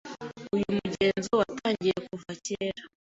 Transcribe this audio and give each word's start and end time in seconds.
Uyu 0.55 0.67
mugenzo 0.77 1.31
watangiye 1.39 1.95
kuva 2.07 2.31
kera. 2.45 2.81